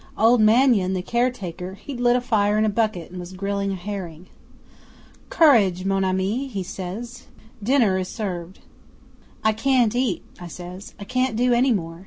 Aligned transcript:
Old 0.17 0.41
Maingon, 0.41 0.93
the 0.95 1.03
caretaker, 1.03 1.75
he'd 1.75 1.99
lit 1.99 2.15
a 2.15 2.21
fire 2.21 2.57
in 2.57 2.65
a 2.65 2.69
bucket 2.69 3.11
and 3.11 3.19
was 3.19 3.33
grilling 3.33 3.71
a 3.71 3.75
herring. 3.75 4.29
'"Courage, 5.29 5.85
mon 5.85 6.03
ami," 6.03 6.47
he 6.47 6.63
says. 6.63 7.27
"Dinner 7.61 7.99
is 7.99 8.07
served." 8.07 8.61
'"I 9.43 9.51
can't 9.53 9.95
eat," 9.95 10.23
I 10.39 10.47
says. 10.47 10.95
"I 10.99 11.03
can't 11.03 11.35
do 11.35 11.53
any 11.53 11.71
more. 11.71 11.99